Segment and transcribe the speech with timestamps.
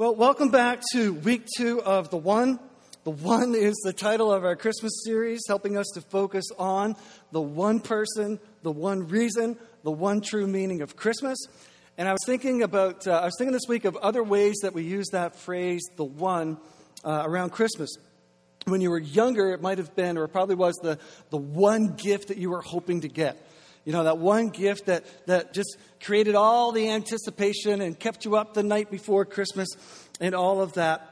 [0.00, 2.58] Well, welcome back to week two of The One.
[3.04, 6.96] The One is the title of our Christmas series, helping us to focus on
[7.32, 11.36] the one person, the one reason, the one true meaning of Christmas.
[11.98, 14.72] And I was thinking about, uh, I was thinking this week of other ways that
[14.72, 16.56] we use that phrase, the one,
[17.04, 17.90] uh, around Christmas.
[18.64, 20.98] When you were younger, it might have been, or it probably was, the,
[21.28, 23.36] the one gift that you were hoping to get.
[23.84, 28.36] You know, that one gift that, that just created all the anticipation and kept you
[28.36, 29.68] up the night before Christmas
[30.20, 31.06] and all of that.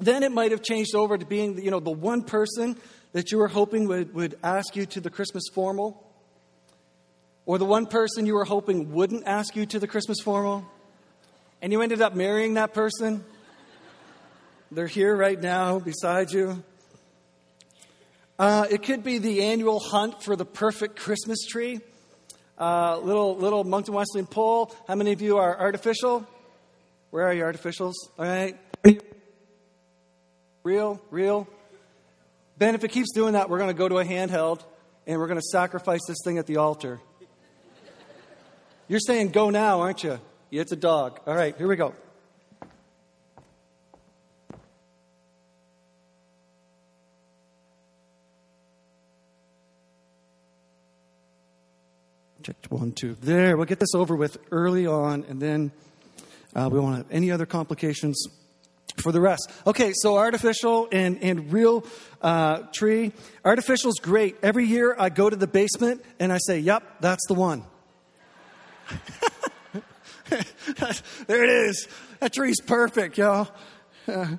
[0.00, 2.76] Then it might have changed over to being, you know, the one person
[3.12, 6.06] that you were hoping would, would ask you to the Christmas formal.
[7.46, 10.64] Or the one person you were hoping wouldn't ask you to the Christmas formal.
[11.62, 13.24] And you ended up marrying that person.
[14.70, 16.62] They're here right now beside you.
[18.38, 21.80] Uh, it could be the annual hunt for the perfect Christmas tree
[22.60, 24.72] uh, little little Moncton Wesleyan poll.
[24.86, 26.26] How many of you are artificial?
[27.10, 27.94] Where are your artificials?
[28.18, 28.56] All right.
[30.62, 31.48] Real, real.
[32.58, 34.62] Ben, if it keeps doing that, we're going to go to a handheld
[35.06, 37.00] and we're going to sacrifice this thing at the altar.
[38.86, 40.20] You're saying go now, aren't you?
[40.50, 41.20] Yeah, it's a dog.
[41.26, 41.94] All right, here we go.
[52.42, 53.16] Checked one, two.
[53.20, 55.72] There, we'll get this over with early on, and then
[56.54, 58.26] uh, we won't have any other complications
[58.96, 59.50] for the rest.
[59.66, 61.84] Okay, so artificial and, and real
[62.22, 63.12] uh, tree.
[63.44, 64.36] Artificial's great.
[64.42, 67.64] Every year I go to the basement and I say, Yep, that's the one.
[71.26, 71.88] there it is.
[72.20, 73.48] That tree's perfect, y'all.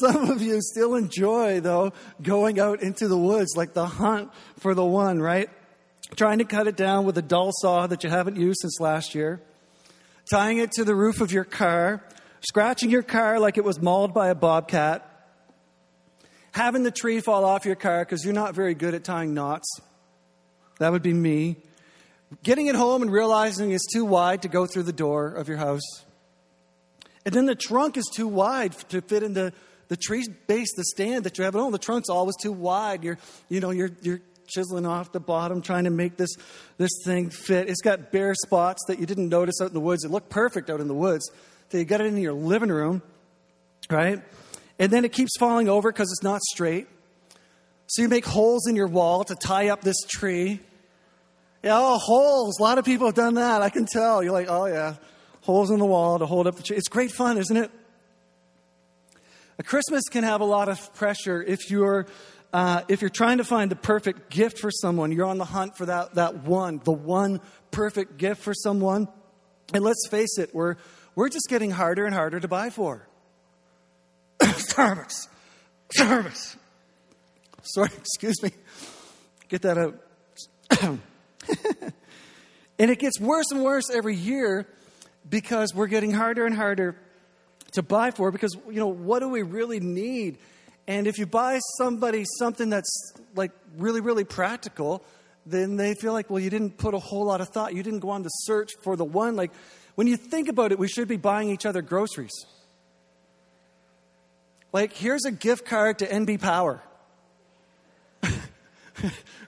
[0.00, 4.74] Some of you still enjoy, though, going out into the woods, like the hunt for
[4.74, 5.50] the one, right?
[6.16, 9.14] Trying to cut it down with a dull saw that you haven't used since last
[9.14, 9.40] year,
[10.30, 12.02] tying it to the roof of your car,
[12.40, 15.06] scratching your car like it was mauled by a bobcat,
[16.52, 19.68] having the tree fall off your car because you're not very good at tying knots.
[20.78, 21.56] That would be me.
[22.42, 25.58] Getting it home and realizing it's too wide to go through the door of your
[25.58, 26.04] house.
[27.24, 29.52] And then the trunk is too wide to fit in the,
[29.88, 31.72] the tree base, the stand that you have at home.
[31.72, 33.04] The trunk's always too wide.
[33.04, 33.18] You're,
[33.48, 34.20] you know, you're, you're
[34.50, 36.30] chiseling off the bottom, trying to make this,
[36.76, 37.68] this thing fit.
[37.68, 40.04] It's got bare spots that you didn't notice out in the woods.
[40.04, 41.30] It looked perfect out in the woods.
[41.70, 43.02] So you got it in your living room,
[43.88, 44.20] right?
[44.78, 46.88] And then it keeps falling over because it's not straight.
[47.86, 50.60] So you make holes in your wall to tie up this tree.
[51.62, 52.58] Yeah, oh, holes.
[52.58, 53.62] A lot of people have done that.
[53.62, 54.22] I can tell.
[54.22, 54.94] You're like, oh, yeah,
[55.42, 56.76] holes in the wall to hold up the tree.
[56.76, 57.70] It's great fun, isn't it?
[59.58, 62.06] A Christmas can have a lot of pressure if you're
[62.52, 65.76] uh, if you're trying to find the perfect gift for someone, you're on the hunt
[65.76, 67.40] for that, that one, the one
[67.70, 69.08] perfect gift for someone.
[69.72, 70.76] And let's face it, we're,
[71.14, 73.06] we're just getting harder and harder to buy for.
[74.40, 75.28] Starbucks.
[75.96, 76.56] Starbucks.
[77.62, 78.50] Sorry, excuse me.
[79.48, 80.00] Get that out.
[82.78, 84.66] and it gets worse and worse every year
[85.28, 86.96] because we're getting harder and harder
[87.72, 90.38] to buy for because, you know, what do we really need?
[90.90, 95.04] And if you buy somebody something that's like really, really practical,
[95.46, 97.76] then they feel like, well, you didn't put a whole lot of thought.
[97.76, 99.36] You didn't go on to search for the one.
[99.36, 99.52] Like,
[99.94, 102.32] when you think about it, we should be buying each other groceries.
[104.72, 106.82] Like, here's a gift card to NB Power.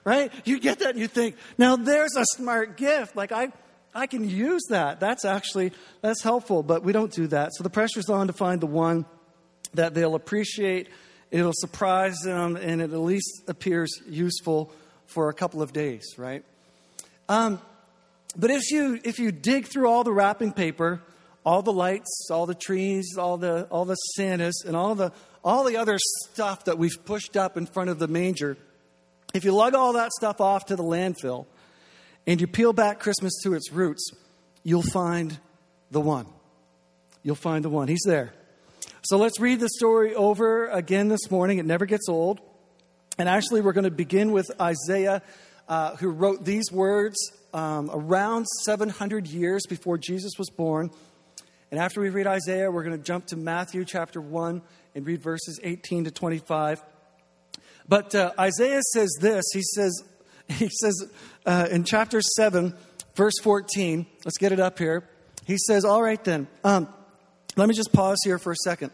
[0.05, 0.31] right?
[0.45, 3.17] You get that and you think, now there's a smart gift.
[3.17, 3.51] Like, I,
[3.93, 5.01] I can use that.
[5.01, 7.51] That's actually, that's helpful, but we don't do that.
[7.53, 9.05] So the pressure's on to find the one
[9.73, 10.87] that they'll appreciate
[11.33, 14.71] It'll surprise them and it at least appears useful
[15.07, 16.45] for a couple of days, right?
[17.27, 17.59] Um,
[18.37, 21.01] but if you if you dig through all the wrapping paper,
[21.43, 25.11] all the lights, all the trees, all the all the Santas, and all the
[25.43, 25.97] all the other
[26.29, 28.55] stuff that we've pushed up in front of the manger,
[29.33, 31.47] if you lug all that stuff off to the landfill
[32.27, 34.11] and you peel back Christmas to its roots,
[34.61, 35.39] you'll find
[35.89, 36.27] the one.
[37.23, 37.87] You'll find the one.
[37.87, 38.33] He's there.
[39.07, 41.57] So let's read the story over again this morning.
[41.57, 42.39] It never gets old.
[43.17, 45.21] And actually, we're going to begin with Isaiah,
[45.67, 47.17] uh, who wrote these words
[47.53, 50.89] um, around 700 years before Jesus was born.
[51.69, 54.61] And after we read Isaiah, we're going to jump to Matthew chapter 1
[54.95, 56.81] and read verses 18 to 25.
[57.89, 59.43] But uh, Isaiah says this.
[59.51, 60.01] He says,
[60.47, 61.11] he says
[61.45, 62.73] uh, in chapter 7,
[63.15, 65.09] verse 14, let's get it up here.
[65.45, 66.47] He says, All right then.
[66.63, 66.87] Um,
[67.55, 68.91] let me just pause here for a second.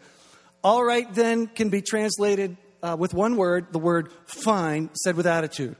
[0.62, 5.26] All right, then, can be translated uh, with one word, the word fine, said with
[5.26, 5.76] attitude.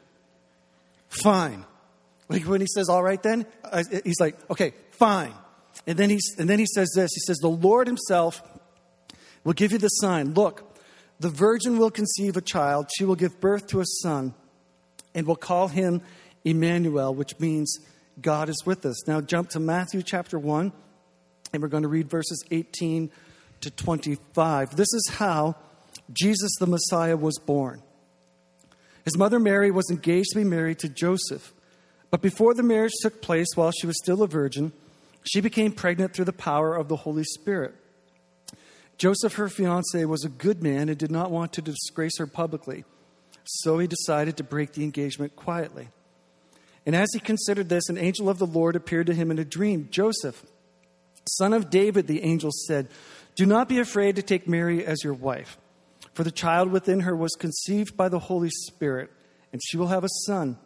[1.08, 1.64] Fine.
[2.28, 5.34] Like when he says, all right, then, uh, he's like, okay, fine.
[5.86, 8.42] and then, he, and then he says this He says, The Lord Himself
[9.44, 10.34] will give you the sign.
[10.34, 10.70] Look,
[11.18, 12.88] the virgin will conceive a child.
[12.96, 14.34] She will give birth to a son
[15.14, 16.02] and will call him
[16.44, 17.78] Emmanuel, which means
[18.20, 19.06] God is with us.
[19.06, 20.72] Now jump to Matthew chapter 1,
[21.52, 23.10] and we're going to read verses 18
[23.62, 24.76] to 25.
[24.76, 25.56] This is how
[26.12, 27.82] Jesus the Messiah was born.
[29.04, 31.52] His mother Mary was engaged to be married to Joseph.
[32.10, 34.72] But before the marriage took place, while she was still a virgin,
[35.22, 37.74] she became pregnant through the power of the Holy Spirit.
[38.98, 42.84] Joseph, her fiance, was a good man and did not want to disgrace her publicly,
[43.44, 45.88] so he decided to break the engagement quietly.
[46.84, 49.44] And as he considered this, an angel of the Lord appeared to him in a
[49.44, 50.44] dream Joseph,
[51.28, 52.88] son of David, the angel said,
[53.36, 55.58] Do not be afraid to take Mary as your wife,
[56.14, 59.10] for the child within her was conceived by the Holy Spirit,
[59.52, 60.58] and she will have a son,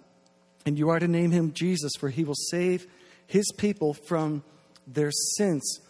[0.67, 2.87] and you are to name him Jesus, for he will save
[3.27, 4.43] his people from
[4.87, 5.81] their sins.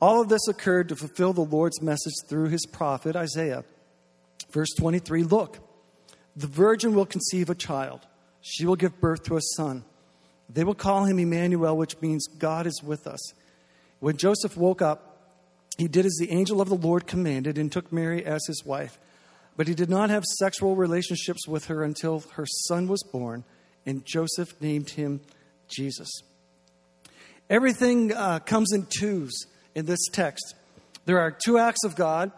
[0.00, 3.64] All of this occurred to fulfill the Lord's message through his prophet Isaiah.
[4.50, 5.58] Verse 23 Look,
[6.36, 8.06] the virgin will conceive a child,
[8.40, 9.84] she will give birth to a son.
[10.52, 13.20] They will call him Emmanuel, which means God is with us.
[14.00, 15.10] When Joseph woke up,
[15.78, 18.98] he did as the angel of the Lord commanded and took Mary as his wife.
[19.56, 23.44] But he did not have sexual relationships with her until her son was born,
[23.86, 25.20] and Joseph named him
[25.68, 26.08] Jesus.
[27.48, 29.32] Everything uh, comes in twos
[29.74, 30.54] in this text.
[31.04, 32.32] There are two acts of God,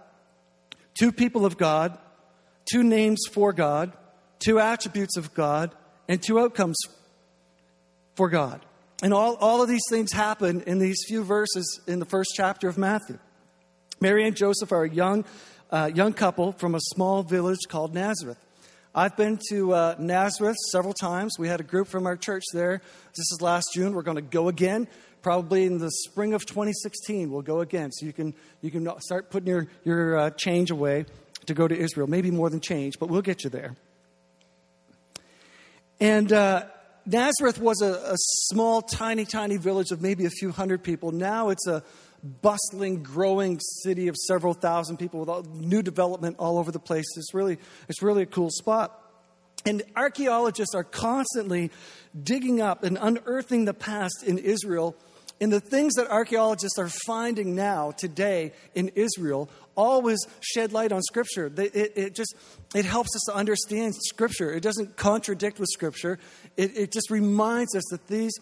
[0.95, 1.99] two people of God,
[2.71, 3.93] two names for God,
[4.39, 5.75] two attributes of God,
[6.09, 6.77] and two outcomes
[8.15, 8.65] for God.
[9.03, 12.69] And all, all of these things happen in these few verses in the first chapter
[12.69, 13.19] of Matthew.
[14.01, 15.25] Mary and Joseph are a young,
[15.73, 18.39] uh, young couple from a small village called Nazareth.
[18.95, 21.37] I've been to uh, Nazareth several times.
[21.37, 22.81] We had a group from our church there.
[23.17, 23.93] This is last June.
[23.93, 24.87] We're going to go again.
[25.21, 27.91] Probably in the spring of 2016, we'll go again.
[27.91, 31.07] So you can, you can start putting your, your uh, change away
[31.47, 32.07] to go to Israel.
[32.07, 33.75] Maybe more than change, but we'll get you there.
[36.01, 36.67] And uh,
[37.05, 41.11] Nazareth was a, a small, tiny, tiny village of maybe a few hundred people.
[41.11, 41.83] Now it's a
[42.23, 47.07] bustling, growing city of several thousand people with all, new development all over the place.
[47.17, 47.59] It's really,
[47.89, 48.99] it's really a cool spot.
[49.65, 51.71] And archaeologists are constantly
[52.21, 54.97] digging up and unearthing the past in Israel.
[55.43, 61.03] And the things that archaeologists are finding now, today, in Israel, always shed light on
[61.03, 61.53] Scripture.
[61.57, 62.37] It, it just
[62.77, 64.53] it helps us to understand Scripture.
[64.53, 66.21] It doesn't contradict with Scripture.
[66.57, 68.33] It, it just reminds us that these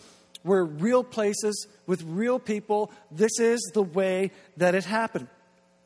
[0.44, 2.92] were real places with real people.
[3.10, 5.28] This is the way that it happened.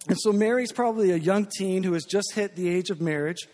[0.08, 3.46] And so Mary's probably a young teen who has just hit the age of marriage.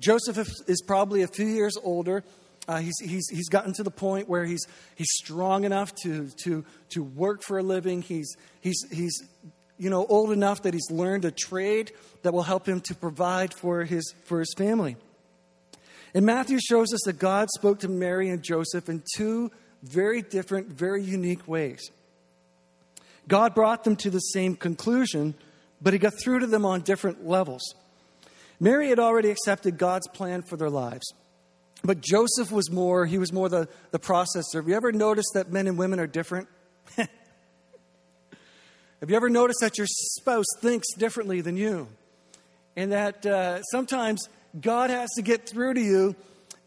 [0.00, 2.24] Joseph is probably a few years older.
[2.66, 6.64] Uh, he's, he's, he's gotten to the point where he's, he's strong enough to, to,
[6.90, 8.00] to work for a living.
[8.02, 9.22] He's, he's, he's
[9.76, 13.52] you know, old enough that he's learned a trade that will help him to provide
[13.52, 14.96] for his, for his family.
[16.14, 19.50] And Matthew shows us that God spoke to Mary and Joseph in two
[19.82, 21.90] very different, very unique ways.
[23.26, 25.34] God brought them to the same conclusion,
[25.82, 27.62] but he got through to them on different levels.
[28.60, 31.04] Mary had already accepted God's plan for their lives.
[31.84, 34.54] But Joseph was more, he was more the, the processor.
[34.54, 36.48] Have you ever noticed that men and women are different?
[36.96, 37.10] Have
[39.06, 41.88] you ever noticed that your spouse thinks differently than you?
[42.74, 46.16] And that uh, sometimes God has to get through to you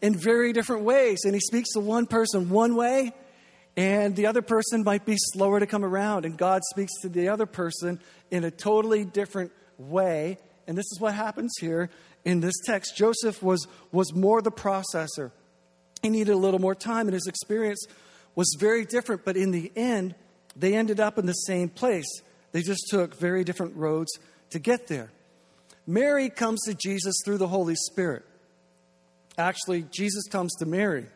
[0.00, 1.24] in very different ways.
[1.24, 3.12] And he speaks to one person one way,
[3.76, 6.26] and the other person might be slower to come around.
[6.26, 8.00] And God speaks to the other person
[8.30, 10.38] in a totally different way.
[10.68, 11.90] And this is what happens here
[12.24, 12.96] in this text.
[12.96, 15.30] Joseph was, was more the processor.
[16.02, 17.86] He needed a little more time, and his experience
[18.34, 19.24] was very different.
[19.24, 20.14] But in the end,
[20.54, 22.08] they ended up in the same place.
[22.52, 24.10] They just took very different roads
[24.50, 25.10] to get there.
[25.86, 28.24] Mary comes to Jesus through the Holy Spirit.
[29.36, 31.06] Actually, Jesus comes to Mary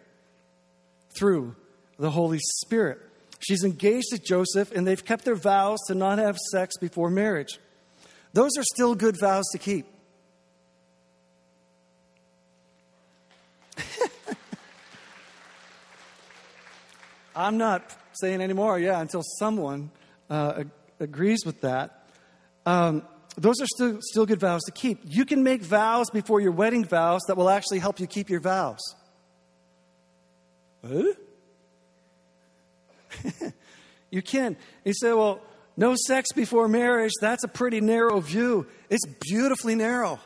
[1.17, 1.55] through
[1.99, 2.99] the Holy Spirit.
[3.41, 7.59] She's engaged to Joseph, and they've kept their vows to not have sex before marriage.
[8.33, 9.87] Those are still good vows to keep.
[17.35, 19.91] I'm not saying anymore, yeah, until someone
[20.29, 20.65] uh,
[21.01, 22.07] agrees with that.
[22.67, 23.03] Um,
[23.37, 25.01] those are still, still good vows to keep.
[25.05, 28.41] You can make vows before your wedding vows that will actually help you keep your
[28.41, 28.81] vows.
[30.87, 31.13] Huh?
[34.11, 34.57] you can.
[34.85, 35.41] You say, well,
[35.77, 38.67] no sex before marriage, that's a pretty narrow view.
[38.91, 40.21] It's beautifully narrow.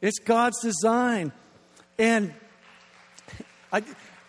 [0.00, 1.32] It's God's design.
[1.98, 2.32] And
[3.72, 3.82] I,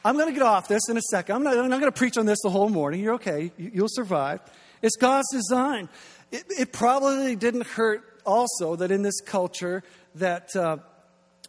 [0.04, 1.36] I'm going to get off this in a second.
[1.36, 3.02] I'm not, I'm not going to preach on this the whole morning.
[3.02, 3.52] You're okay.
[3.58, 4.42] You'll survive.
[4.82, 5.90] It's God's design.
[6.32, 9.84] It, it probably didn't hurt also that in this culture
[10.16, 10.78] that, uh,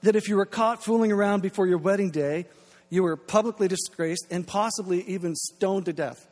[0.03, 2.47] that if you were caught fooling around before your wedding day,
[2.91, 6.29] you were publicly disgraced and possibly even stoned to death.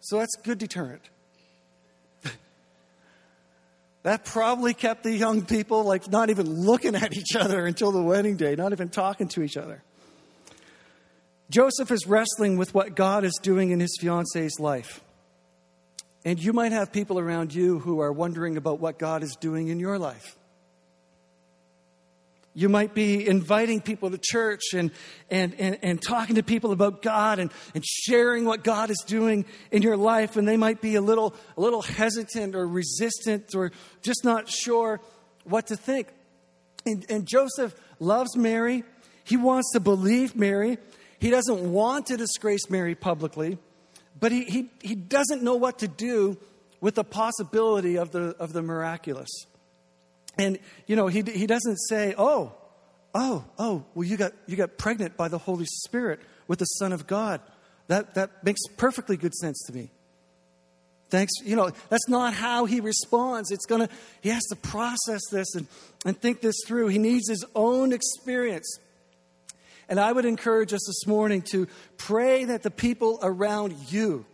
[0.00, 1.02] So that's good deterrent.
[4.02, 8.02] that probably kept the young people like not even looking at each other until the
[8.02, 9.80] wedding day, not even talking to each other.
[11.52, 15.04] Joseph is wrestling with what God is doing in his fiance's life.
[16.24, 19.68] And you might have people around you who are wondering about what God is doing
[19.68, 20.38] in your life.
[22.54, 24.92] You might be inviting people to church and,
[25.30, 29.44] and, and, and talking to people about God and, and sharing what God is doing
[29.70, 33.72] in your life, and they might be a little, a little hesitant or resistant or
[34.00, 35.02] just not sure
[35.44, 36.08] what to think.
[36.86, 38.84] And, and Joseph loves Mary.
[39.24, 40.78] He wants to believe Mary.
[41.22, 43.56] He doesn't want to disgrace Mary publicly,
[44.18, 46.36] but he, he, he doesn't know what to do
[46.80, 49.30] with the possibility of the, of the miraculous.
[50.36, 52.52] And, you know, he, he doesn't say, oh,
[53.14, 56.92] oh, oh, well, you got, you got pregnant by the Holy Spirit with the Son
[56.92, 57.40] of God.
[57.86, 59.90] That, that makes perfectly good sense to me.
[61.08, 61.34] Thanks.
[61.44, 63.52] You know, that's not how he responds.
[63.52, 65.68] It's going to, he has to process this and,
[66.04, 66.88] and think this through.
[66.88, 68.80] He needs his own experience.
[69.88, 74.24] And I would encourage us this morning to pray that the people around you,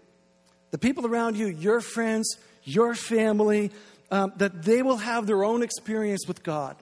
[0.71, 3.71] the people around you, your friends, your family,
[4.11, 6.77] um, that they will have their own experience with God.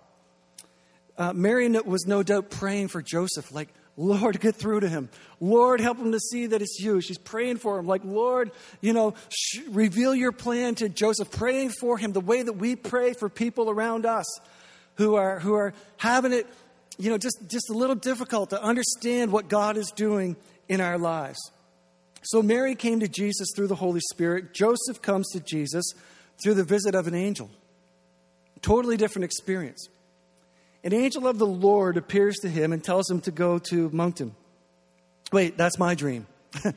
[1.18, 5.08] Uh, Mary was no doubt praying for Joseph, like, Lord, get through to him.
[5.40, 7.00] Lord, help him to see that it's you.
[7.00, 8.50] She's praying for him, like, Lord,
[8.82, 12.76] you know, sh- reveal your plan to Joseph, praying for him the way that we
[12.76, 14.26] pray for people around us
[14.96, 16.46] who are, who are having it,
[16.98, 20.36] you know, just, just a little difficult to understand what God is doing
[20.68, 21.38] in our lives.
[22.22, 24.52] So Mary came to Jesus through the Holy Spirit.
[24.54, 25.84] Joseph comes to Jesus
[26.42, 27.50] through the visit of an angel.
[28.62, 29.88] Totally different experience.
[30.82, 34.34] An angel of the Lord appears to him and tells him to go to Moncton.
[35.32, 36.26] Wait, that's my dream.
[36.64, 36.74] and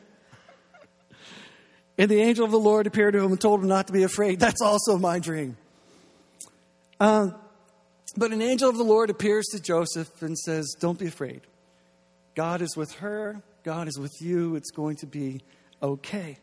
[2.09, 4.39] the angel of the Lord appeared to him and told him not to be afraid.
[4.39, 5.57] That's also my dream.
[6.99, 7.35] Um,
[8.17, 11.41] but an angel of the Lord appears to Joseph and says, Don't be afraid.
[12.35, 14.55] God is with her, God is with you.
[14.55, 15.41] It's going to be
[15.81, 16.37] okay.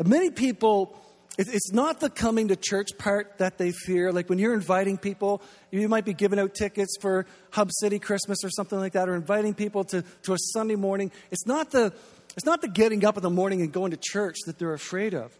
[0.00, 0.96] Uh, many people
[1.38, 4.10] it's not the coming to church part that they fear.
[4.10, 8.38] Like when you're inviting people, you might be giving out tickets for Hub City Christmas
[8.42, 11.12] or something like that, or inviting people to, to a Sunday morning.
[11.30, 11.92] It's not, the,
[12.36, 15.14] it's not the getting up in the morning and going to church that they're afraid
[15.14, 15.32] of.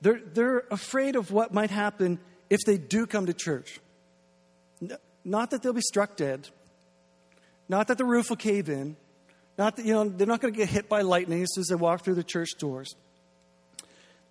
[0.00, 2.18] They're, they're afraid of what might happen
[2.50, 3.78] if they do come to church.
[5.24, 6.48] Not that they'll be struck dead,
[7.68, 8.96] not that the roof will cave in,
[9.56, 11.68] not that, you know, they're not going to get hit by lightning as soon as
[11.68, 12.94] they walk through the church doors.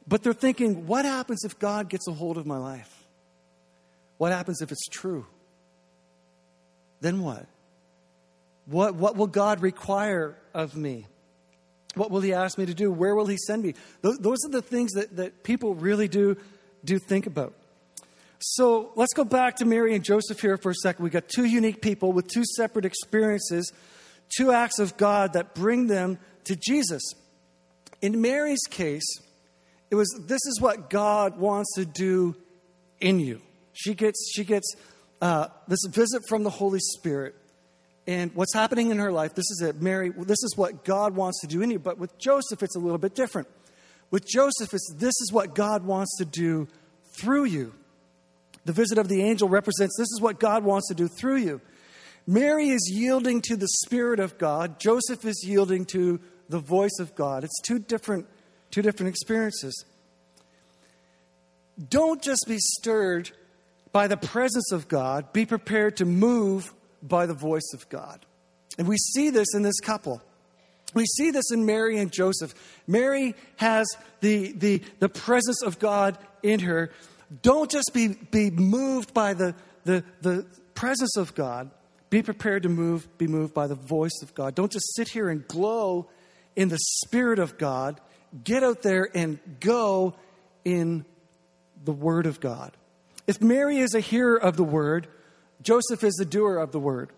[0.08, 2.92] But they're thinking, what happens if God gets a hold of my life?
[4.18, 5.26] What happens if it's true?
[7.00, 7.46] Then what?
[8.66, 11.08] What, what will God require of me?
[11.96, 12.92] What will He ask me to do?
[12.92, 13.74] Where will He send me?
[14.02, 16.38] Those, those are the things that, that people really do,
[16.84, 17.54] do think about.
[18.44, 21.04] So let's go back to Mary and Joseph here for a second.
[21.04, 23.72] We've got two unique people with two separate experiences,
[24.36, 27.04] two acts of God that bring them to Jesus.
[28.02, 29.06] In Mary's case,
[29.92, 32.36] it was this is what God wants to do
[33.00, 33.42] in you.
[33.74, 34.76] She gets she gets
[35.22, 37.36] uh, this visit from the Holy Spirit,
[38.08, 39.36] and what's happening in her life.
[39.36, 40.10] This is it, Mary.
[40.10, 41.78] This is what God wants to do in you.
[41.78, 43.48] But with Joseph, it's a little bit different.
[44.10, 46.68] With Joseph, it's this is what God wants to do
[47.14, 47.74] through you.
[48.66, 51.62] The visit of the angel represents this is what God wants to do through you.
[52.28, 54.80] Mary is yielding to the Spirit of God.
[54.80, 57.44] Joseph is yielding to the voice of God.
[57.44, 58.28] It's two different
[58.72, 59.86] Two different experiences.
[61.90, 63.32] Don't just be stirred
[63.92, 68.26] by the presence of God, be prepared to move by the voice of God.
[68.78, 70.22] And we see this in this couple.
[70.94, 72.54] We see this in Mary and Joseph.
[72.88, 73.88] Mary has
[74.22, 76.92] the, the, the presence of God in her.
[77.42, 81.72] Don't just be, be moved by the, the, the presence of God.
[82.10, 84.54] Be prepared to move, be moved by the voice of God.
[84.56, 86.10] Don't just sit here and glow
[86.56, 88.02] in the Spirit of God
[88.44, 90.16] get out there and go
[90.64, 91.06] in
[91.84, 92.72] the Word of God.
[93.28, 95.08] If Mary is a hearer of the Word,
[95.62, 97.12] Joseph is the doer of the Word.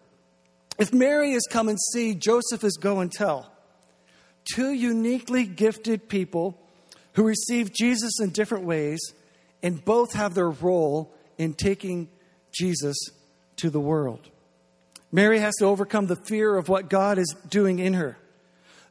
[0.78, 3.52] If Mary is come and see, Joseph is go and tell.
[4.56, 6.58] Two uniquely gifted people
[7.14, 9.00] who receive Jesus in different ways,
[9.64, 12.10] and both have their role in taking
[12.52, 12.98] Jesus
[13.56, 14.30] to the world.
[15.12, 18.18] Mary has to overcome the fear of what God is doing in her.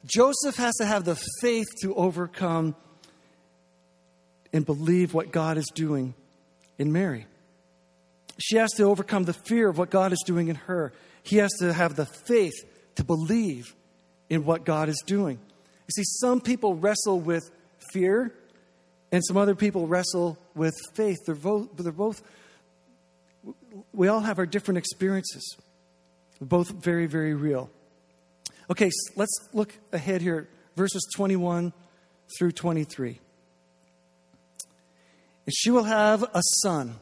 [0.05, 2.75] Joseph has to have the faith to overcome
[4.53, 6.15] and believe what God is doing
[6.79, 7.27] in Mary.
[8.39, 10.93] She has to overcome the fear of what God is doing in her.
[11.23, 12.55] He has to have the faith
[12.97, 13.75] to believe
[14.29, 15.39] in what God is doing.
[15.87, 17.51] You see, some people wrestle with
[17.93, 18.35] fear,
[19.13, 21.19] and some other people wrestle with faith.
[21.27, 22.23] They're both, they're both
[23.93, 25.57] we all have our different experiences,
[26.41, 27.71] both very, very real.
[28.71, 31.73] Okay, so let's look ahead here, verses 21
[32.39, 33.19] through 23.
[35.47, 36.97] And she will have a son,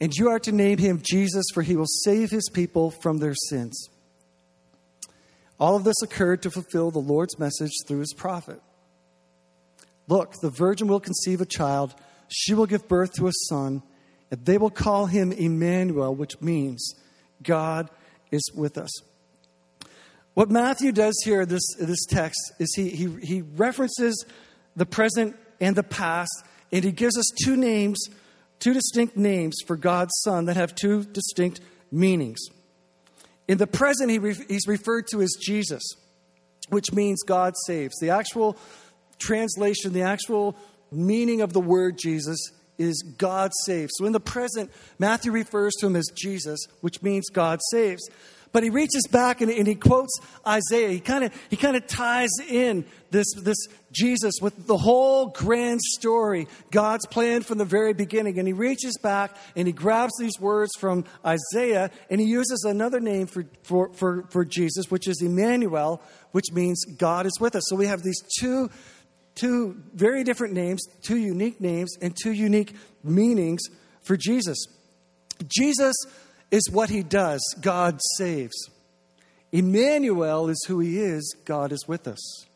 [0.00, 3.34] and you are to name him Jesus, for he will save his people from their
[3.34, 3.88] sins.
[5.60, 8.60] All of this occurred to fulfill the Lord's message through his prophet.
[10.08, 11.94] Look, the virgin will conceive a child,
[12.28, 13.82] she will give birth to a son,
[14.30, 16.94] and they will call him Emmanuel, which means
[17.42, 17.90] God
[18.30, 18.90] is with us.
[20.34, 24.24] What Matthew does here this, this text is he, he, he references
[24.74, 26.32] the present and the past,
[26.72, 28.02] and he gives us two names,
[28.58, 32.40] two distinct names for God's Son that have two distinct meanings.
[33.46, 35.82] In the present, he re- he's referred to as Jesus,
[36.70, 37.94] which means God saves.
[38.00, 38.56] The actual
[39.22, 40.56] translation, the actual
[40.90, 42.38] meaning of the word Jesus
[42.78, 43.92] is God saves.
[43.96, 48.02] So in the present, Matthew refers to him as Jesus, which means God saves.
[48.52, 50.12] But he reaches back and, and he quotes
[50.46, 50.90] Isaiah.
[50.90, 53.56] He kind of he kind of ties in this, this
[53.92, 58.38] Jesus with the whole grand story, God's plan from the very beginning.
[58.38, 63.00] And he reaches back and he grabs these words from Isaiah and he uses another
[63.00, 66.02] name for, for, for, for Jesus, which is Emmanuel,
[66.32, 67.64] which means God is with us.
[67.68, 68.68] So we have these two
[69.34, 73.62] two very different names, two unique names, and two unique meanings
[74.02, 74.66] for Jesus.
[75.46, 75.94] Jesus
[76.50, 78.54] is what he does, God saves.
[79.50, 82.46] Emmanuel is who he is, God is with us.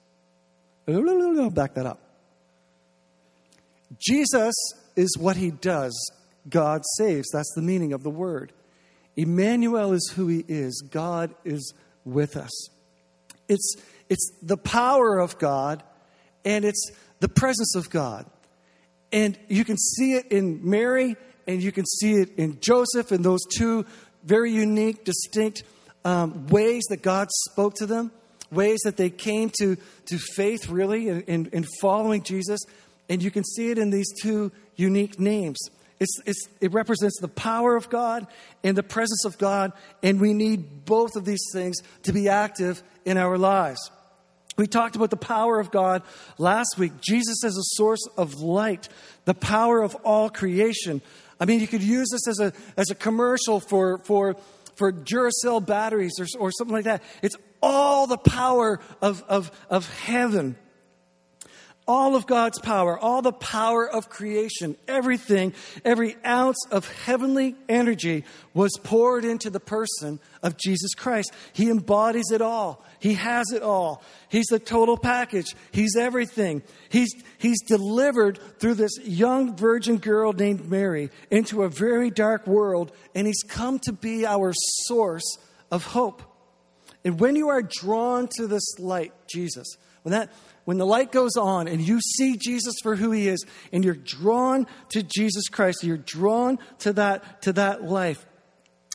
[0.87, 2.01] Back that up.
[3.99, 4.55] Jesus
[4.95, 5.95] is what he does,
[6.49, 7.29] God saves.
[7.33, 8.53] That's the meaning of the word.
[9.17, 11.73] Emmanuel is who he is, God is
[12.05, 12.69] with us.
[13.49, 13.77] It's,
[14.09, 15.83] it's the power of God
[16.47, 18.25] and it's the presence of God.
[19.13, 23.25] And you can see it in Mary and you can see it in Joseph and
[23.25, 23.85] those two
[24.25, 25.65] very unique, distinct
[26.05, 28.13] um, ways that God spoke to them,
[28.51, 32.61] ways that they came to, to faith really in, in, in following Jesus.
[33.09, 35.59] And you can see it in these two unique names.
[35.99, 38.27] It's, it's, it represents the power of God
[38.63, 42.83] and the presence of God, and we need both of these things to be active
[43.05, 43.91] in our lives.
[44.57, 46.03] We talked about the power of God
[46.39, 47.01] last week.
[47.01, 48.89] Jesus as a source of light,
[49.27, 51.03] the power of all creation.
[51.39, 54.37] I mean, you could use this as a, as a commercial for, for,
[54.75, 57.03] for Duracell batteries or, or something like that.
[57.21, 60.57] It's all the power of, of, of heaven
[61.89, 68.25] all of God's power, all the power of creation, everything, every ounce of heavenly energy
[68.55, 71.33] was poured into the person of Jesus Christ.
[71.53, 72.85] He embodies it all.
[72.99, 74.03] He has it all.
[74.29, 75.55] He's the total package.
[75.71, 76.63] He's everything.
[76.89, 82.93] He's, he's delivered through this young virgin girl named Mary into a very dark world,
[83.15, 84.53] and he's come to be our
[84.87, 85.39] source
[85.71, 86.23] of hope.
[87.05, 90.33] And when you are drawn to this light, Jesus, when that
[90.67, 93.95] when the light goes on and you see Jesus for who he is and you're
[93.95, 98.27] drawn to Jesus Christ, you're drawn to that, to that life,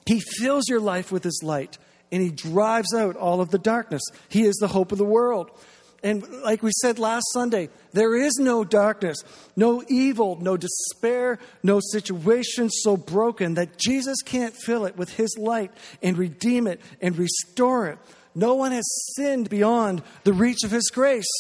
[0.06, 1.78] he fills your life with his light
[2.12, 4.02] and he drives out all of the darkness.
[4.30, 5.52] He is the hope of the world.
[6.04, 9.24] And like we said last Sunday, there is no darkness,
[9.56, 15.38] no evil, no despair, no situation so broken that Jesus can't fill it with his
[15.38, 15.72] light
[16.02, 18.00] and redeem it and restore it.
[18.34, 21.32] No one has sinned beyond the reach of his grace.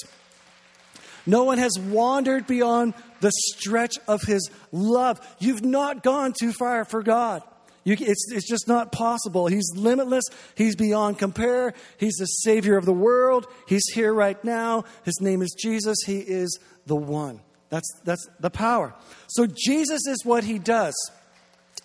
[1.26, 5.20] No one has wandered beyond the stretch of his love.
[5.40, 7.42] You've not gone too far for God.
[7.84, 9.48] You, it's, it's just not possible.
[9.48, 10.26] He's limitless.
[10.56, 11.74] He's beyond compare.
[11.98, 13.48] He's the Savior of the world.
[13.68, 14.86] He's here right now.
[15.04, 15.98] His name is Jesus.
[16.06, 17.42] He is the one.
[17.70, 18.94] That's, that's the power.
[19.28, 20.94] So Jesus is what he does.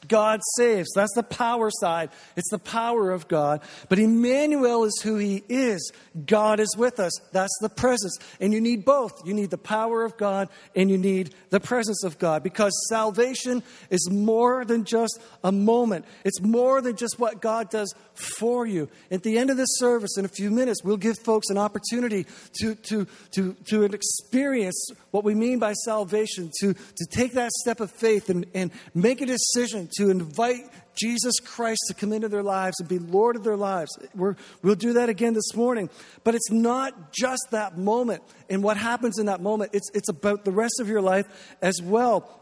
[0.08, 0.88] God saves.
[0.94, 2.10] That's the power side.
[2.36, 3.62] It's the power of God.
[3.88, 5.92] But Emmanuel is who he is.
[6.26, 7.12] God is with us.
[7.32, 8.18] That's the presence.
[8.40, 9.26] And you need both.
[9.26, 13.62] You need the power of God and you need the presence of God because salvation
[13.90, 16.04] is more than just a moment.
[16.24, 18.88] It's more than just what God does for you.
[19.10, 22.26] At the end of this service, in a few minutes, we'll give folks an opportunity
[22.60, 27.80] to, to, to, to experience what we mean by salvation, to, to take that step
[27.80, 32.42] of faith and, and make a decision to invite Jesus Christ to come into their
[32.42, 33.90] lives and be Lord of their lives.
[34.14, 35.90] we will do that again this morning.
[36.24, 40.44] But it's not just that moment and what happens in that moment, it's, it's about
[40.44, 41.26] the rest of your life
[41.60, 42.40] as well.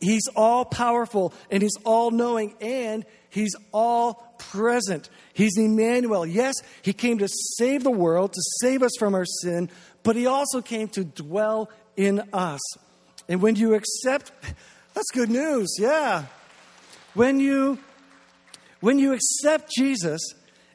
[0.00, 5.08] He's all powerful and He's all knowing and He's all present.
[5.34, 6.26] He's Emmanuel.
[6.26, 9.70] Yes, He came to save the world, to save us from our sin,
[10.02, 12.60] but He also came to dwell in us.
[13.28, 14.32] And when you accept,
[14.94, 16.24] that's good news, yeah.
[17.14, 17.78] When you,
[18.80, 20.20] when you accept Jesus,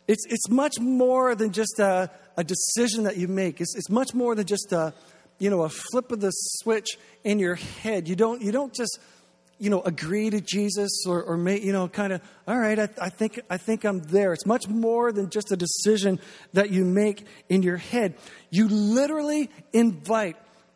[0.07, 3.61] it's, it's much more than just a, a decision that you make.
[3.61, 4.93] It's, it's much more than just a,
[5.39, 8.09] you know, a flip of the switch in your head.
[8.09, 8.99] You don't, you don't just,
[9.59, 12.89] you know, agree to Jesus or, or make, you know, kind of, all right, I,
[13.01, 14.33] I, think, I think I'm there.
[14.33, 16.19] It's much more than just a decision
[16.51, 18.15] that you make in your head.
[18.49, 20.35] You literally invite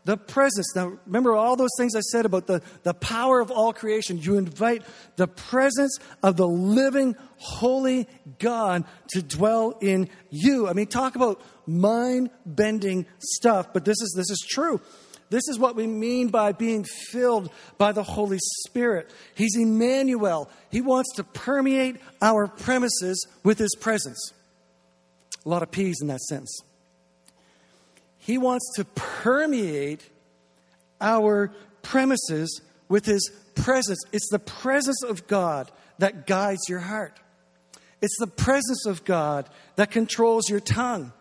[0.10, 0.76] the presence.
[0.76, 4.17] Now, remember all those things I said about the, the power of all creation.
[4.17, 4.82] You invite
[5.17, 8.08] the presence of the living, holy
[8.39, 10.67] God to dwell in you.
[10.67, 14.82] I mean, talk about mind bending stuff, but this is, this is true.
[15.30, 19.12] This is what we mean by being filled by the Holy Spirit.
[19.36, 20.50] He's Emmanuel.
[20.72, 24.34] He wants to permeate our premises with His presence.
[25.45, 26.63] A lot of P's in that sentence.
[28.30, 30.08] He wants to permeate
[31.02, 33.98] our premises with His presence.
[34.12, 37.20] It's the presence of God that guides your heart,
[38.04, 41.12] it's the presence of God that controls your tongue.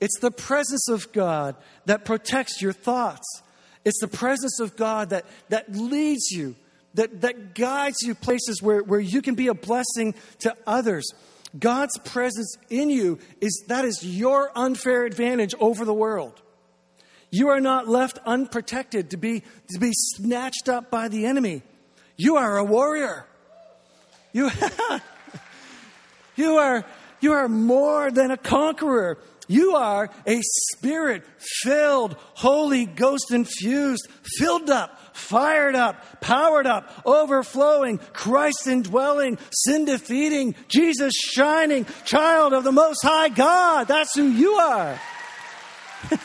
[0.00, 3.42] It's the presence of God that protects your thoughts.
[3.84, 6.56] It's the presence of God that, that leads you,
[6.94, 11.08] that, that guides you places where, where you can be a blessing to others.
[11.56, 16.42] God's presence in you is that is your unfair advantage over the world.
[17.30, 21.62] You are not left unprotected to be, to be snatched up by the enemy.
[22.16, 23.26] You are a warrior.
[24.32, 24.50] You,
[26.36, 26.84] you, are,
[27.20, 29.18] you are more than a conqueror.
[29.46, 31.24] You are a spirit
[31.62, 34.06] filled, Holy Ghost infused,
[34.38, 42.64] filled up, fired up, powered up, overflowing, Christ indwelling, sin defeating, Jesus shining, child of
[42.64, 43.88] the Most High God.
[43.88, 45.00] That's who you are.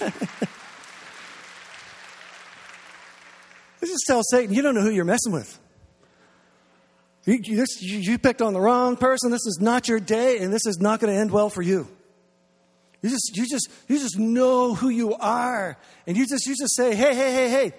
[3.82, 5.60] Just tell Satan, you don't know who you're messing with.
[7.26, 9.32] You, you, you picked on the wrong person.
[9.32, 11.88] This is not your day, and this is not going to end well for you.
[13.02, 15.78] You just, you just, you just know who you are.
[16.08, 17.74] And you just, you just say, hey, hey, hey, hey,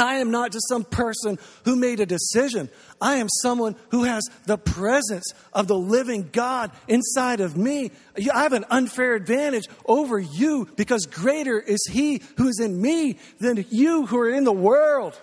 [0.00, 2.70] I am not just some person who made a decision.
[3.00, 7.90] I am someone who has the presence of the living God inside of me.
[8.16, 13.18] I have an unfair advantage over you because greater is He who is in me
[13.38, 15.20] than you who are in the world.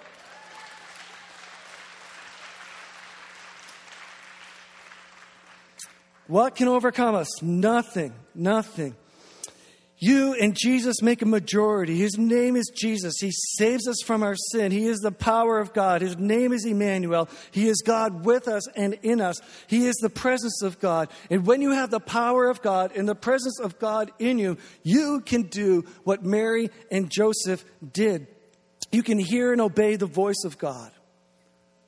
[6.28, 7.42] What can overcome us?
[7.42, 8.96] Nothing, nothing.
[10.00, 11.98] You and Jesus make a majority.
[11.98, 13.16] His name is Jesus.
[13.20, 14.72] He saves us from our sin.
[14.72, 16.02] He is the power of God.
[16.02, 17.28] His name is Emmanuel.
[17.50, 19.38] He is God with us and in us.
[19.66, 21.10] He is the presence of God.
[21.32, 24.58] And when you have the power of God and the presence of God in you,
[24.84, 28.28] you can do what Mary and Joseph did.
[28.92, 30.92] You can hear and obey the voice of God,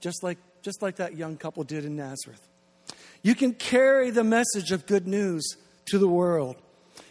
[0.01, 2.41] just like, just like that young couple did in Nazareth.
[3.21, 6.55] You can carry the message of good news to the world.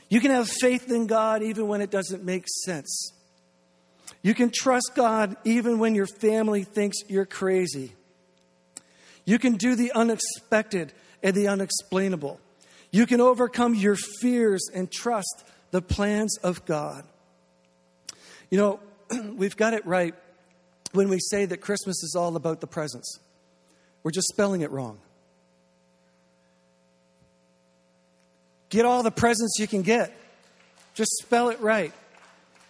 [0.08, 3.12] You can have faith in God even when it doesn't make sense.
[4.22, 7.92] You can trust God even when your family thinks you're crazy.
[9.24, 10.92] You can do the unexpected
[11.22, 12.40] and the unexplainable.
[12.90, 17.04] You can overcome your fears and trust the plans of God.
[18.50, 18.80] You know,
[19.34, 20.14] we've got it right
[20.92, 23.18] when we say that Christmas is all about the presents.
[24.02, 24.98] We're just spelling it wrong.
[28.68, 30.12] Get all the presents you can get.
[30.94, 31.92] Just spell it right.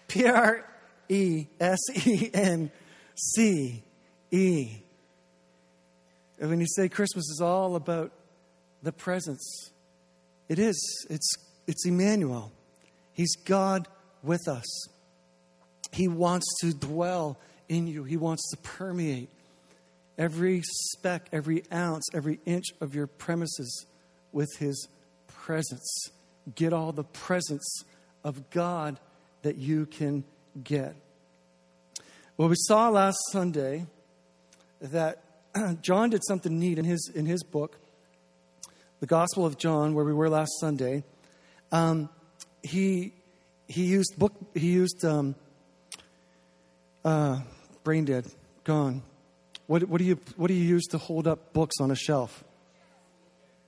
[0.07, 0.65] P R
[1.09, 2.71] E S E N
[3.15, 3.83] C
[4.31, 4.77] E.
[6.39, 8.13] When you say Christmas is all about
[8.83, 9.71] the presents,
[10.49, 11.07] it is.
[11.11, 11.29] It's,
[11.67, 12.53] it's Emmanuel.
[13.13, 13.89] He's God
[14.23, 14.89] with us.
[15.93, 19.29] He wants to dwell in you, He wants to permeate
[20.17, 23.87] every speck, every ounce, every inch of your premises
[24.33, 24.89] with His
[25.49, 26.11] presence.
[26.55, 27.83] Get all the presence
[28.23, 29.01] of God
[29.41, 30.25] that you can
[30.63, 30.95] get.
[32.37, 33.87] Well, we saw last Sunday
[34.83, 35.23] that
[35.81, 37.79] John did something neat in his, in his book,
[39.01, 41.03] the Gospel of John, where we were last Sunday.
[41.73, 42.11] Um,
[42.63, 43.15] he,
[43.69, 45.35] he used book, he used um,
[47.07, 47.41] uh,
[47.85, 48.27] brain dead,
[48.65, 49.01] gone.
[49.67, 52.45] What, what, do you, what do you use to hold up books on a shelf?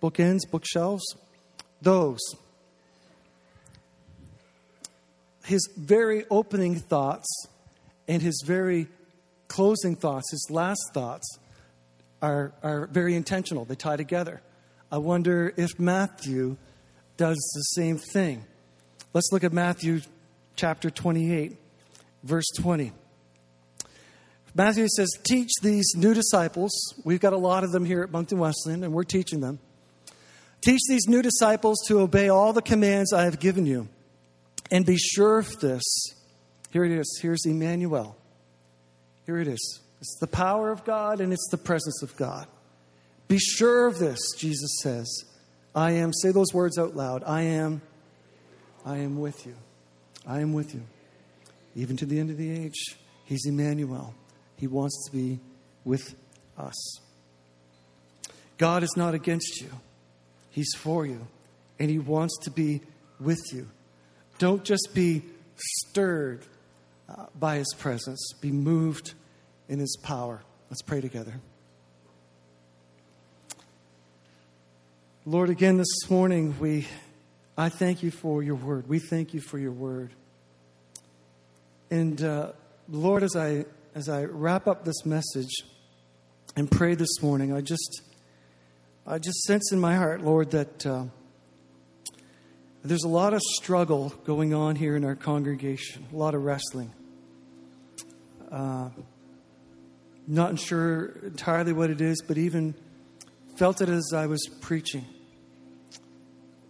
[0.02, 1.02] Bookends, bookshelves?
[1.82, 2.20] Those.
[5.44, 7.28] His very opening thoughts
[8.06, 8.86] and his very
[9.48, 11.38] closing thoughts, his last thoughts,
[12.22, 13.64] are, are very intentional.
[13.64, 14.40] They tie together.
[14.92, 16.56] I wonder if Matthew
[17.16, 18.44] does the same thing.
[19.12, 20.00] Let's look at Matthew
[20.56, 21.56] chapter 28,
[22.22, 22.92] verse 20.
[24.54, 26.72] Matthew says, Teach these new disciples.
[27.04, 29.58] We've got a lot of them here at Moncton Wesleyan, and we're teaching them.
[30.60, 33.88] Teach these new disciples to obey all the commands I have given you.
[34.70, 35.82] And be sure of this.
[36.70, 37.18] Here it is.
[37.20, 38.16] Here's Emmanuel.
[39.26, 39.80] Here it is.
[40.00, 42.46] It's the power of God and it's the presence of God.
[43.28, 45.24] Be sure of this, Jesus says.
[45.74, 47.22] I am, say those words out loud.
[47.24, 47.80] I am,
[48.84, 49.54] I am with you.
[50.26, 50.82] I am with you.
[51.76, 54.14] Even to the end of the age, He's Emmanuel.
[54.56, 55.38] He wants to be
[55.84, 56.14] with
[56.58, 57.00] us.
[58.58, 59.70] God is not against you,
[60.50, 61.26] He's for you,
[61.78, 62.82] and He wants to be
[63.18, 63.68] with you.
[64.38, 65.22] Don't just be
[65.56, 66.44] stirred
[67.08, 69.14] uh, by His presence, be moved
[69.68, 70.42] in His power.
[70.70, 71.34] Let's pray together.
[75.26, 76.88] Lord, again this morning, we,
[77.56, 78.88] I thank you for your word.
[78.88, 80.10] We thank you for your word.
[81.90, 82.52] And uh,
[82.88, 85.50] Lord, as I, as I wrap up this message
[86.56, 88.02] and pray this morning, I just,
[89.10, 91.06] I just sense in my heart, Lord, that uh,
[92.84, 96.92] there's a lot of struggle going on here in our congregation, a lot of wrestling.
[98.52, 98.90] Uh,
[100.28, 102.72] not sure entirely what it is, but even
[103.56, 105.04] felt it as I was preaching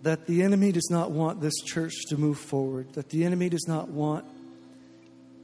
[0.01, 3.67] that the enemy does not want this church to move forward, that the enemy does
[3.69, 4.25] not want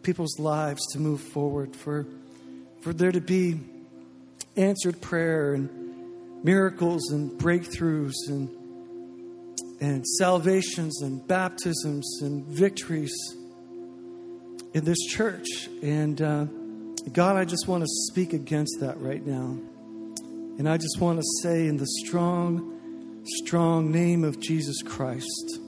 [0.03, 2.07] people's lives to move forward, for,
[2.81, 3.61] for there to be
[4.57, 5.86] answered prayer and
[6.47, 8.49] miracles and breakthroughs and,
[9.81, 13.13] and salvations and baptisms and victories
[14.73, 15.69] in this church.
[15.83, 16.45] And uh,
[17.13, 19.59] God, I just want to speak against that right now.
[20.59, 25.59] And I just want to say, in the strong, strong name of Jesus Christ,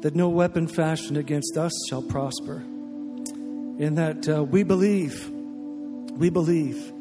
[0.00, 2.56] that no weapon fashioned against us shall prosper.
[2.56, 6.93] And that uh, we believe, we believe,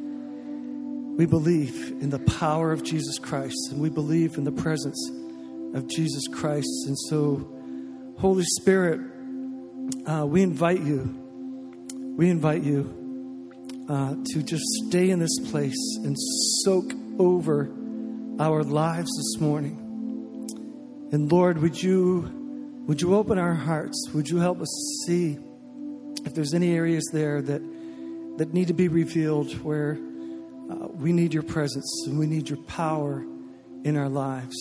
[1.16, 5.12] we believe in the power of Jesus Christ, and we believe in the presence
[5.76, 6.86] of Jesus Christ.
[6.88, 7.48] And so,
[8.18, 9.00] Holy Spirit,
[10.08, 11.02] uh, we invite you,
[12.18, 16.16] we invite you uh, to just stay in this place and
[16.64, 17.72] soak over
[18.40, 19.80] our lives this morning.
[21.12, 22.40] And Lord, would you
[22.88, 24.10] would you open our hearts?
[24.14, 25.38] Would you help us see
[26.26, 27.62] if there's any areas there that
[28.38, 30.00] that need to be revealed where
[30.94, 33.26] we need your presence and we need your power
[33.84, 34.56] in our lives.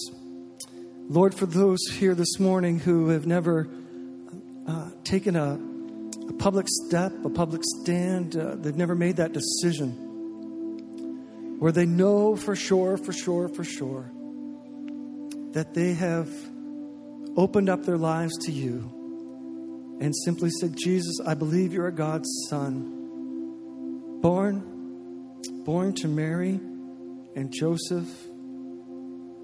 [1.09, 3.69] Lord, for those here this morning who have never
[4.67, 5.59] uh, taken a
[6.29, 8.37] a public step, a public stand.
[8.37, 9.91] Uh, they've never made that decision
[11.59, 14.11] where they know for sure, for sure, for sure
[15.53, 16.29] that they have
[17.37, 22.29] opened up their lives to you and simply said, Jesus, I believe you're a God's
[22.49, 24.72] son, born,
[25.65, 26.61] born to Mary
[27.35, 28.09] and Joseph.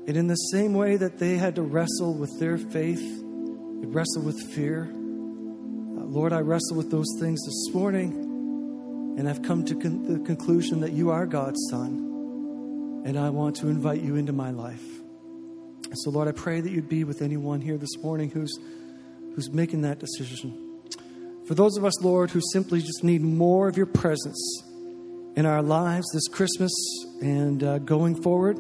[0.07, 4.25] And in the same way that they had to wrestle with their faith, they wrestled
[4.25, 4.91] with fear
[5.99, 10.25] uh, Lord, I wrestle with those things this morning, and I've come to con- the
[10.25, 14.85] conclusion that you are God's Son, and I want to invite you into my life.
[15.95, 18.57] So, Lord, I pray that you'd be with anyone here this morning who's,
[19.35, 20.79] who's making that decision.
[21.47, 24.63] For those of us, Lord, who simply just need more of your presence
[25.37, 26.73] in our lives this Christmas
[27.21, 28.59] and uh, going forward,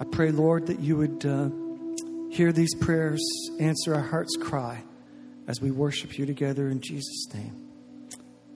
[0.00, 1.48] I pray, Lord, that you would uh,
[2.30, 3.20] hear these prayers,
[3.60, 4.82] answer our heart's cry
[5.46, 7.68] as we worship you together in Jesus' name.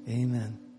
[0.09, 0.70] Amen.